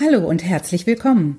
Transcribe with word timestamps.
Hallo 0.00 0.28
und 0.28 0.42
herzlich 0.42 0.88
willkommen. 0.88 1.38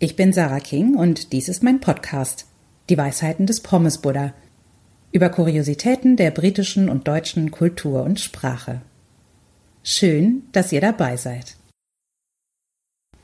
Ich 0.00 0.16
bin 0.16 0.32
Sarah 0.32 0.58
King 0.58 0.96
und 0.96 1.32
dies 1.32 1.48
ist 1.48 1.62
mein 1.62 1.78
Podcast, 1.78 2.46
Die 2.88 2.98
Weisheiten 2.98 3.46
des 3.46 3.60
Pommes 3.60 3.98
Buddha, 3.98 4.34
über 5.12 5.28
Kuriositäten 5.28 6.16
der 6.16 6.32
britischen 6.32 6.88
und 6.88 7.06
deutschen 7.06 7.52
Kultur 7.52 8.02
und 8.02 8.18
Sprache. 8.18 8.80
Schön, 9.84 10.42
dass 10.50 10.72
ihr 10.72 10.80
dabei 10.80 11.16
seid. 11.16 11.54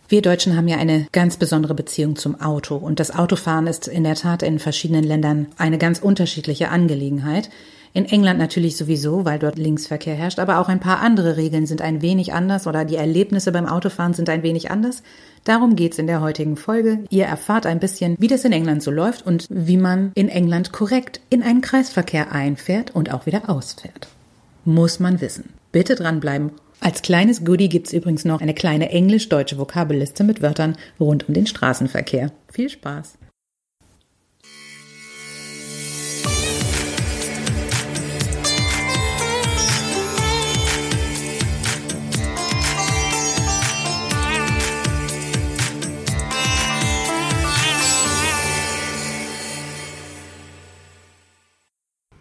Wir 0.08 0.22
Deutschen 0.22 0.56
haben 0.56 0.68
ja 0.68 0.76
eine 0.76 1.08
ganz 1.10 1.36
besondere 1.36 1.74
Beziehung 1.74 2.14
zum 2.14 2.40
Auto 2.40 2.76
und 2.76 3.00
das 3.00 3.12
Autofahren 3.12 3.66
ist 3.66 3.88
in 3.88 4.04
der 4.04 4.14
Tat 4.14 4.44
in 4.44 4.60
verschiedenen 4.60 5.02
Ländern 5.02 5.48
eine 5.56 5.78
ganz 5.78 5.98
unterschiedliche 5.98 6.68
Angelegenheit. 6.68 7.50
In 7.94 8.06
England 8.06 8.38
natürlich 8.38 8.76
sowieso, 8.78 9.26
weil 9.26 9.38
dort 9.38 9.58
Linksverkehr 9.58 10.14
herrscht, 10.14 10.38
aber 10.38 10.58
auch 10.58 10.68
ein 10.68 10.80
paar 10.80 11.00
andere 11.00 11.36
Regeln 11.36 11.66
sind 11.66 11.82
ein 11.82 12.00
wenig 12.00 12.32
anders 12.32 12.66
oder 12.66 12.86
die 12.86 12.96
Erlebnisse 12.96 13.52
beim 13.52 13.66
Autofahren 13.66 14.14
sind 14.14 14.30
ein 14.30 14.42
wenig 14.42 14.70
anders. 14.70 15.02
Darum 15.44 15.76
geht's 15.76 15.98
in 15.98 16.06
der 16.06 16.22
heutigen 16.22 16.56
Folge. 16.56 17.00
Ihr 17.10 17.26
erfahrt 17.26 17.66
ein 17.66 17.80
bisschen, 17.80 18.16
wie 18.18 18.28
das 18.28 18.44
in 18.44 18.52
England 18.52 18.82
so 18.82 18.90
läuft 18.90 19.26
und 19.26 19.46
wie 19.50 19.76
man 19.76 20.12
in 20.14 20.30
England 20.30 20.72
korrekt 20.72 21.20
in 21.28 21.42
einen 21.42 21.60
Kreisverkehr 21.60 22.32
einfährt 22.32 22.94
und 22.94 23.12
auch 23.12 23.26
wieder 23.26 23.50
ausfährt. 23.50 24.08
Muss 24.64 24.98
man 24.98 25.20
wissen. 25.20 25.50
Bitte 25.70 25.94
dranbleiben. 25.94 26.52
Als 26.80 27.02
kleines 27.02 27.44
Goodie 27.44 27.68
gibt's 27.68 27.92
übrigens 27.92 28.24
noch 28.24 28.40
eine 28.40 28.54
kleine 28.54 28.90
englisch-deutsche 28.90 29.58
Vokabelliste 29.58 30.24
mit 30.24 30.40
Wörtern 30.40 30.76
rund 30.98 31.28
um 31.28 31.34
den 31.34 31.46
Straßenverkehr. 31.46 32.32
Viel 32.50 32.70
Spaß! 32.70 33.18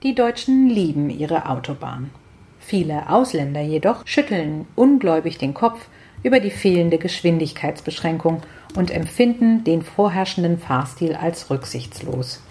Die 0.03 0.15
Deutschen 0.15 0.67
lieben 0.67 1.11
ihre 1.11 1.47
Autobahn. 1.47 2.09
Viele 2.59 3.07
Ausländer 3.09 3.61
jedoch 3.61 4.07
schütteln 4.07 4.65
ungläubig 4.75 5.37
den 5.37 5.53
Kopf 5.53 5.87
über 6.23 6.39
die 6.39 6.49
fehlende 6.49 6.97
Geschwindigkeitsbeschränkung 6.97 8.41
und 8.75 8.89
empfinden 8.89 9.63
den 9.63 9.83
vorherrschenden 9.83 10.57
Fahrstil 10.57 11.15
als 11.15 11.51
rücksichtslos. 11.51 12.41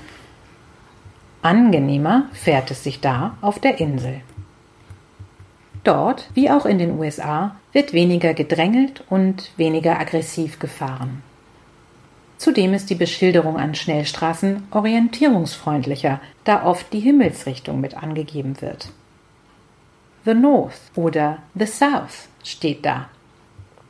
Angenehmer 1.42 2.28
fährt 2.32 2.70
es 2.70 2.84
sich 2.84 3.00
da 3.00 3.36
auf 3.40 3.58
der 3.58 3.80
Insel. 3.80 4.20
Dort, 5.82 6.30
wie 6.34 6.50
auch 6.50 6.66
in 6.66 6.78
den 6.78 7.00
USA, 7.00 7.56
wird 7.72 7.92
weniger 7.92 8.32
gedrängelt 8.32 9.02
und 9.10 9.50
weniger 9.56 9.98
aggressiv 9.98 10.60
gefahren. 10.60 11.22
Zudem 12.40 12.72
ist 12.72 12.88
die 12.88 12.94
Beschilderung 12.94 13.58
an 13.58 13.74
Schnellstraßen 13.74 14.66
orientierungsfreundlicher, 14.70 16.22
da 16.44 16.64
oft 16.64 16.90
die 16.90 17.00
Himmelsrichtung 17.00 17.82
mit 17.82 18.02
angegeben 18.02 18.62
wird. 18.62 18.88
The 20.24 20.32
North 20.32 20.80
oder 20.94 21.36
The 21.54 21.66
South 21.66 22.30
steht 22.42 22.86
da. 22.86 23.10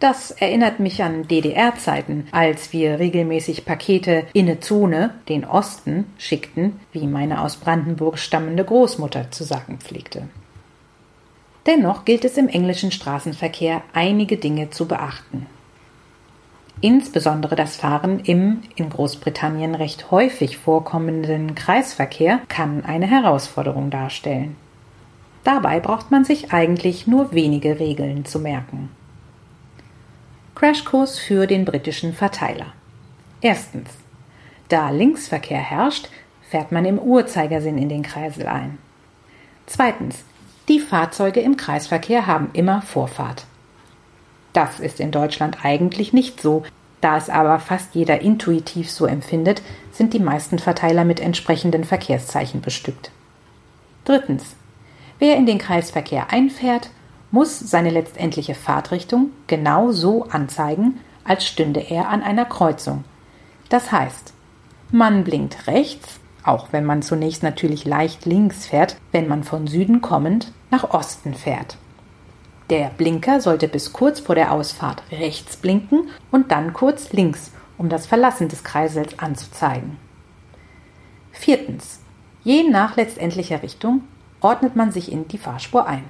Das 0.00 0.32
erinnert 0.32 0.80
mich 0.80 1.00
an 1.00 1.28
DDR-Zeiten, 1.28 2.26
als 2.32 2.72
wir 2.72 2.98
regelmäßig 2.98 3.66
Pakete 3.66 4.26
in 4.32 4.48
eine 4.48 4.58
Zone, 4.58 5.14
den 5.28 5.44
Osten, 5.44 6.06
schickten, 6.18 6.80
wie 6.90 7.06
meine 7.06 7.42
aus 7.42 7.54
Brandenburg 7.54 8.18
stammende 8.18 8.64
Großmutter 8.64 9.30
zu 9.30 9.44
sagen 9.44 9.78
pflegte. 9.78 10.26
Dennoch 11.66 12.04
gilt 12.04 12.24
es 12.24 12.36
im 12.36 12.48
englischen 12.48 12.90
Straßenverkehr 12.90 13.82
einige 13.92 14.38
Dinge 14.38 14.70
zu 14.70 14.88
beachten. 14.88 15.46
Insbesondere 16.82 17.56
das 17.56 17.76
Fahren 17.76 18.20
im 18.20 18.62
in 18.74 18.88
Großbritannien 18.88 19.74
recht 19.74 20.10
häufig 20.10 20.56
vorkommenden 20.56 21.54
Kreisverkehr 21.54 22.40
kann 22.48 22.84
eine 22.84 23.06
Herausforderung 23.06 23.90
darstellen. 23.90 24.56
Dabei 25.44 25.80
braucht 25.80 26.10
man 26.10 26.24
sich 26.24 26.52
eigentlich 26.52 27.06
nur 27.06 27.32
wenige 27.32 27.78
Regeln 27.78 28.24
zu 28.24 28.38
merken. 28.38 28.90
Crashkurs 30.54 31.18
für 31.18 31.46
den 31.46 31.64
britischen 31.64 32.14
Verteiler. 32.14 32.66
Erstens. 33.40 33.90
Da 34.68 34.90
Linksverkehr 34.90 35.58
herrscht, 35.58 36.08
fährt 36.42 36.72
man 36.72 36.84
im 36.84 36.98
Uhrzeigersinn 36.98 37.78
in 37.78 37.88
den 37.88 38.02
Kreisel 38.02 38.46
ein. 38.46 38.78
Zweitens. 39.66 40.24
Die 40.68 40.78
Fahrzeuge 40.78 41.40
im 41.40 41.56
Kreisverkehr 41.56 42.26
haben 42.26 42.50
immer 42.52 42.80
Vorfahrt. 42.82 43.46
Das 44.52 44.80
ist 44.80 45.00
in 45.00 45.10
Deutschland 45.10 45.64
eigentlich 45.64 46.12
nicht 46.12 46.40
so. 46.40 46.64
Da 47.00 47.16
es 47.16 47.30
aber 47.30 47.58
fast 47.60 47.94
jeder 47.94 48.20
intuitiv 48.20 48.90
so 48.90 49.06
empfindet, 49.06 49.62
sind 49.92 50.12
die 50.12 50.20
meisten 50.20 50.58
Verteiler 50.58 51.04
mit 51.04 51.20
entsprechenden 51.20 51.84
Verkehrszeichen 51.84 52.60
bestückt. 52.60 53.10
Drittens. 54.04 54.56
Wer 55.18 55.36
in 55.36 55.46
den 55.46 55.58
Kreisverkehr 55.58 56.32
einfährt, 56.32 56.90
muss 57.30 57.58
seine 57.58 57.90
letztendliche 57.90 58.54
Fahrtrichtung 58.54 59.30
genau 59.46 59.92
so 59.92 60.24
anzeigen, 60.24 61.00
als 61.24 61.46
stünde 61.46 61.80
er 61.80 62.08
an 62.08 62.22
einer 62.22 62.44
Kreuzung. 62.44 63.04
Das 63.68 63.92
heißt, 63.92 64.32
man 64.90 65.22
blinkt 65.24 65.66
rechts, 65.68 66.18
auch 66.42 66.68
wenn 66.72 66.84
man 66.84 67.02
zunächst 67.02 67.42
natürlich 67.42 67.84
leicht 67.84 68.26
links 68.26 68.66
fährt, 68.66 68.96
wenn 69.12 69.28
man 69.28 69.44
von 69.44 69.66
Süden 69.66 70.00
kommend 70.00 70.52
nach 70.70 70.90
Osten 70.90 71.34
fährt. 71.34 71.76
Der 72.70 72.88
Blinker 72.90 73.40
sollte 73.40 73.66
bis 73.66 73.92
kurz 73.92 74.20
vor 74.20 74.36
der 74.36 74.52
Ausfahrt 74.52 75.02
rechts 75.10 75.56
blinken 75.56 76.08
und 76.30 76.52
dann 76.52 76.72
kurz 76.72 77.12
links, 77.12 77.50
um 77.76 77.88
das 77.88 78.06
Verlassen 78.06 78.48
des 78.48 78.62
Kreisels 78.62 79.18
anzuzeigen. 79.18 79.96
Viertens. 81.32 81.98
Je 82.44 82.62
nach 82.62 82.96
letztendlicher 82.96 83.62
Richtung 83.62 84.02
ordnet 84.40 84.76
man 84.76 84.92
sich 84.92 85.10
in 85.10 85.26
die 85.26 85.36
Fahrspur 85.36 85.86
ein. 85.86 86.04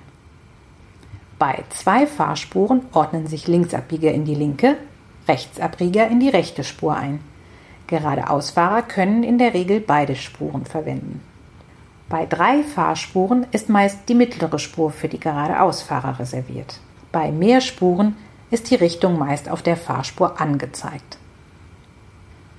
Bei 1.38 1.65
zwei 1.71 2.06
Fahrspuren 2.06 2.82
ordnen 2.92 3.27
sich 3.27 3.48
Linksabbieger 3.48 4.12
in 4.12 4.27
die 4.27 4.34
linke, 4.34 4.77
Rechtsabbieger 5.27 6.09
in 6.09 6.21
die 6.21 6.28
rechte 6.28 6.62
Spur 6.62 6.94
ein. 6.94 7.21
Geradeausfahrer 7.87 8.82
können 8.82 9.22
in 9.22 9.38
der 9.38 9.54
Regel 9.54 9.81
beide 9.81 10.15
Spuren 10.15 10.66
verwenden. 10.66 11.22
Bei 12.10 12.26
drei 12.26 12.65
Fahrspuren 12.65 13.47
ist 13.53 13.69
meist 13.69 14.09
die 14.09 14.16
mittlere 14.16 14.59
Spur 14.59 14.91
für 14.91 15.06
die 15.06 15.21
Geradeausfahrer 15.21 16.19
reserviert. 16.19 16.81
Bei 17.12 17.31
mehr 17.31 17.60
Spuren 17.60 18.16
ist 18.50 18.69
die 18.69 18.75
Richtung 18.75 19.16
meist 19.16 19.48
auf 19.48 19.62
der 19.62 19.76
Fahrspur 19.76 20.41
angezeigt. 20.41 21.19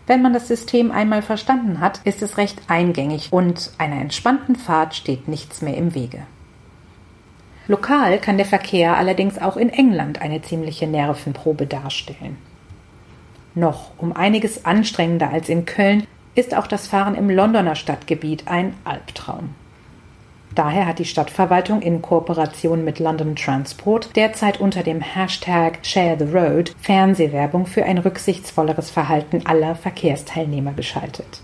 Wenn 0.07 0.21
man 0.21 0.31
das 0.31 0.47
System 0.47 0.89
einmal 0.89 1.21
verstanden 1.21 1.81
hat, 1.81 1.99
ist 2.05 2.21
es 2.21 2.37
recht 2.37 2.61
eingängig 2.69 3.27
und 3.33 3.71
einer 3.77 3.99
entspannten 3.99 4.55
Fahrt 4.55 4.95
steht 4.95 5.27
nichts 5.27 5.61
mehr 5.61 5.75
im 5.75 5.93
Wege. 5.95 6.19
Lokal 7.67 8.19
kann 8.19 8.37
der 8.37 8.45
Verkehr 8.45 8.95
allerdings 8.95 9.37
auch 9.37 9.57
in 9.57 9.69
England 9.69 10.21
eine 10.21 10.41
ziemliche 10.41 10.87
Nervenprobe 10.87 11.67
darstellen. 11.67 12.37
Noch 13.53 13.91
um 13.97 14.13
einiges 14.13 14.63
anstrengender 14.63 15.29
als 15.29 15.49
in 15.49 15.65
Köln 15.65 16.07
ist 16.35 16.55
auch 16.55 16.67
das 16.67 16.87
Fahren 16.87 17.15
im 17.15 17.29
Londoner 17.29 17.75
Stadtgebiet 17.75 18.47
ein 18.47 18.73
Albtraum. 18.83 19.55
Daher 20.53 20.85
hat 20.85 20.99
die 20.99 21.05
Stadtverwaltung 21.05 21.81
in 21.81 22.01
Kooperation 22.01 22.83
mit 22.83 22.99
London 22.99 23.35
Transport 23.35 24.15
derzeit 24.15 24.59
unter 24.59 24.83
dem 24.83 24.99
Hashtag 24.99 25.79
Share 25.83 26.17
the 26.19 26.25
Road 26.25 26.75
Fernsehwerbung 26.81 27.65
für 27.65 27.85
ein 27.85 27.97
rücksichtsvolleres 27.97 28.89
Verhalten 28.89 29.45
aller 29.45 29.75
Verkehrsteilnehmer 29.75 30.73
geschaltet. 30.73 31.41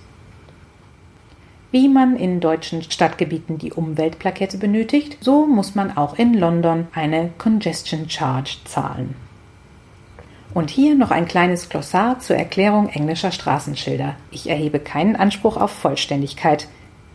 Wie 1.72 1.88
man 1.88 2.16
in 2.18 2.40
deutschen 2.40 2.82
Stadtgebieten 2.82 3.58
die 3.58 3.74
Umweltplakette 3.74 4.58
benötigt, 4.58 5.18
so 5.22 5.46
muss 5.46 5.76
man 5.76 5.96
auch 5.96 6.18
in 6.18 6.34
London 6.34 6.88
eine 6.94 7.32
Congestion 7.38 8.10
Charge 8.10 8.58
zahlen. 8.66 9.16
Und 10.58 10.72
hier 10.72 10.96
noch 10.96 11.12
ein 11.12 11.28
kleines 11.28 11.70
Glossar 11.70 12.18
zur 12.18 12.36
Erklärung 12.36 12.90
englischer 12.90 13.32
Straßenschilder. 13.32 14.16
Ich 14.32 14.50
erhebe 14.50 14.80
keinen 14.80 15.16
Anspruch 15.16 15.56
auf 15.56 15.70
Vollständigkeit. 15.70 16.68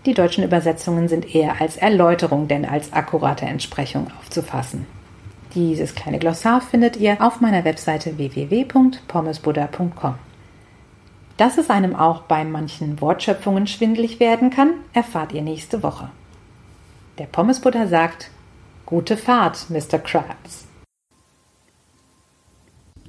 Die 0.06 0.14
deutschen 0.14 0.44
Übersetzungen 0.44 1.08
sind 1.08 1.34
eher 1.34 1.60
als 1.60 1.76
Erläuterung 1.76 2.46
denn 2.46 2.64
als 2.64 2.92
akkurate 2.92 3.44
Entsprechung 3.44 4.06
aufzufassen. 4.20 4.86
Dieses 5.56 5.96
kleine 5.96 6.20
Glossar 6.20 6.60
findet 6.60 6.96
ihr 6.98 7.16
auf 7.20 7.40
meiner 7.40 7.64
Webseite 7.64 8.16
www.pommesbuddha.com. 8.16 10.14
Dass 11.36 11.58
es 11.58 11.68
einem 11.68 11.96
auch 11.96 12.22
bei 12.22 12.44
manchen 12.44 13.00
Wortschöpfungen 13.00 13.66
schwindlig 13.66 14.20
werden 14.20 14.50
kann, 14.50 14.74
erfahrt 14.92 15.32
ihr 15.32 15.42
nächste 15.42 15.82
Woche. 15.82 16.10
Der 17.18 17.26
Pommesbuddha 17.26 17.88
sagt: 17.88 18.30
Gute 18.86 19.16
Fahrt, 19.16 19.68
Mr. 19.68 19.98
Krabs. 19.98 20.68